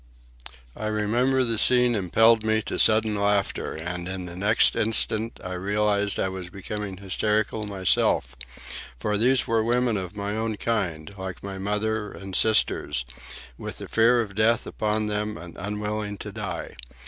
[0.75, 5.53] I remember the scene impelled me to sudden laughter, and in the next instant I
[5.53, 8.35] realized I was becoming hysterical myself;
[8.97, 13.05] for these were women of my own kind, like my mother and sisters,
[13.59, 16.73] with the fear of death upon them and unwilling to die.